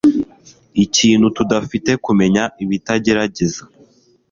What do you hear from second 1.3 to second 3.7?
tudafite kumenya ibitagerageza